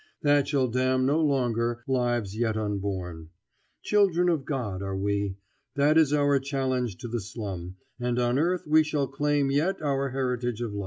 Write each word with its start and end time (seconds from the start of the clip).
That 0.23 0.47
shall 0.47 0.67
damn 0.67 1.05
no 1.05 1.21
longer 1.21 1.83
lives 1.87 2.35
yet 2.35 2.57
unborn. 2.57 3.29
Children 3.83 4.29
of 4.29 4.45
God 4.45 4.81
are 4.81 4.95
we! 4.97 5.37
that 5.75 5.95
is 5.95 6.11
our 6.11 6.39
challenge 6.39 6.97
to 7.01 7.07
the 7.07 7.21
slum, 7.21 7.75
and 7.99 8.17
on 8.17 8.39
earth 8.39 8.65
we 8.65 8.81
shall 8.83 9.07
claim 9.07 9.51
yet 9.51 9.79
our 9.79 10.09
heritage 10.09 10.59
of 10.59 10.73
light. 10.73 10.79